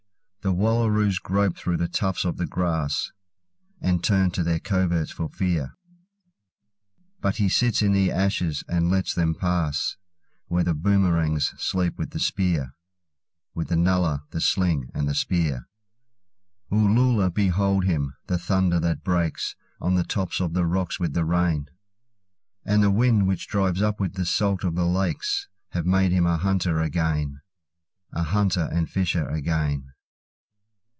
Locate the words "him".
17.85-18.15, 26.11-26.25